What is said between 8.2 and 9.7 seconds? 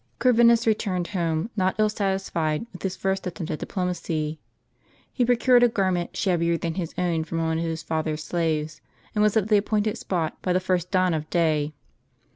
slaves, and was at the